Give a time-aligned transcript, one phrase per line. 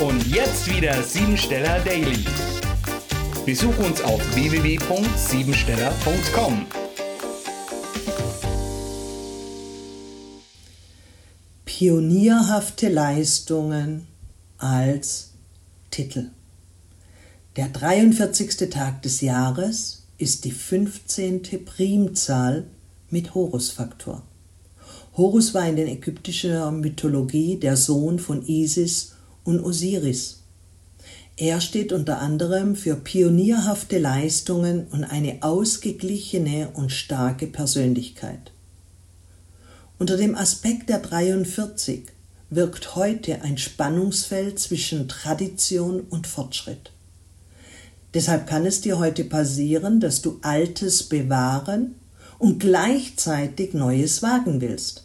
[0.00, 2.24] Und jetzt wieder Siebensteller Daily.
[3.46, 6.66] Besuch uns auf www.siebensteller.com.
[11.64, 14.08] Pionierhafte Leistungen
[14.58, 15.30] als
[15.92, 16.30] Titel.
[17.54, 18.68] Der 43.
[18.70, 21.64] Tag des Jahres ist die 15.
[21.64, 22.64] Primzahl
[23.10, 24.24] mit Horusfaktor.
[25.16, 29.13] Horus war in der ägyptischen Mythologie der Sohn von Isis
[29.44, 30.40] und Osiris.
[31.36, 38.52] Er steht unter anderem für pionierhafte Leistungen und eine ausgeglichene und starke Persönlichkeit.
[39.98, 42.06] Unter dem Aspekt der 43
[42.50, 46.92] wirkt heute ein Spannungsfeld zwischen Tradition und Fortschritt.
[48.12, 51.96] Deshalb kann es dir heute passieren, dass du Altes bewahren
[52.38, 55.04] und gleichzeitig Neues wagen willst.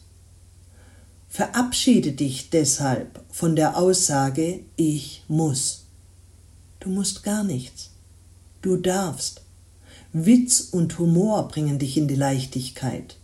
[1.30, 5.86] Verabschiede dich deshalb von der Aussage ich muss.
[6.80, 7.92] Du musst gar nichts.
[8.64, 9.44] Du darfst.
[10.12, 13.16] Witz und Humor bringen dich in die Leichtigkeit.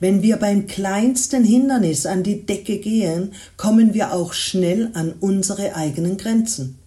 [0.00, 5.76] Wenn wir beim kleinsten Hindernis an die Decke gehen, kommen wir auch schnell an unsere
[5.76, 6.78] eigenen Grenzen.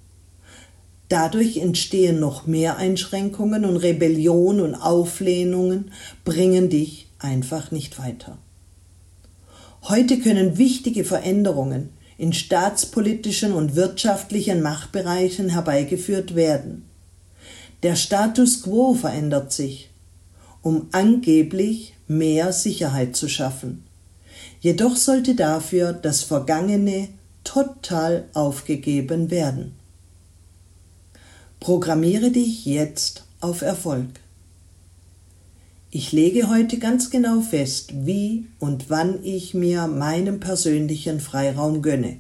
[1.10, 5.92] Dadurch entstehen noch mehr Einschränkungen und Rebellion und Auflehnungen
[6.26, 8.40] bringen dich einfach nicht weiter.
[9.90, 16.86] Heute können wichtige Veränderungen in staatspolitischen und wirtschaftlichen Machtbereichen herbeigeführt werden.
[17.82, 19.90] Der Status quo verändert sich,
[20.62, 23.84] um angeblich mehr Sicherheit zu schaffen.
[24.60, 27.08] Jedoch sollte dafür das Vergangene
[27.44, 29.74] total aufgegeben werden.
[31.60, 34.20] Programmiere dich jetzt auf Erfolg.
[35.92, 42.18] Ich lege heute ganz genau fest, wie und wann ich mir meinen persönlichen Freiraum gönne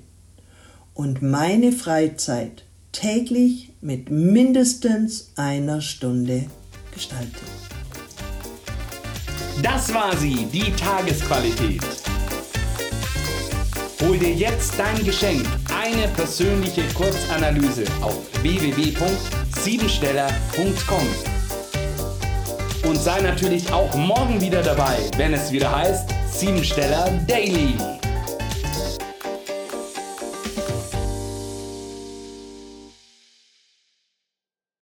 [0.96, 6.48] und meine Freizeit täglich mit mindestens einer Stunde
[6.92, 7.42] gestalte.
[9.62, 11.84] Das war sie, die Tagesqualität.
[14.02, 15.46] Hol dir jetzt dein Geschenk,
[15.80, 21.39] eine persönliche Kurzanalyse auf www.siebensteller.com
[22.84, 27.76] und sei natürlich auch morgen wieder dabei, wenn es wieder heißt Siebensteller Daily.